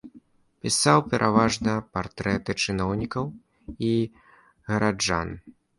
[0.67, 3.25] Пісаў пераважна партрэты чыноўнікаў
[3.93, 3.95] і
[4.73, 5.29] гараджан.